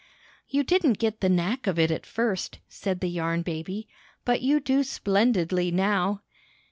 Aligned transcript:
''You 0.49 0.65
didn't 0.65 0.97
get 0.97 1.21
the 1.21 1.29
knack 1.29 1.67
of 1.67 1.77
it 1.77 1.91
at 1.91 2.05
first/' 2.07 2.57
said 2.67 3.01
the 3.01 3.07
Yarn 3.07 3.43
Baby, 3.43 3.87
''but 4.25 4.41
you 4.41 4.59
do 4.59 4.81
splendidly 4.81 5.69
now." 5.69 6.23